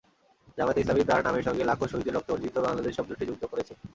জামায়াতে 0.57 0.81
ইসলামী 0.81 1.03
তার 1.03 1.21
নামের 1.27 1.45
সঙ্গে 1.47 1.67
লাখো 1.69 1.85
শহীদের 1.87 2.15
রক্তে 2.15 2.33
অর্জিত 2.33 2.55
বাংলাদেশ 2.65 2.93
শব্দটি 2.95 3.23
যুক্ত 3.29 3.43
করেছে। 3.51 3.73